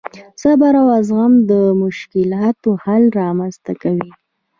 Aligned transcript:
صبر 0.41 0.73
او 0.81 0.87
زغم 1.07 1.33
د 1.51 1.51
مشکلاتو 1.81 2.69
حل 2.83 3.03
رامنځته 3.21 3.73
کوي. 3.81 4.11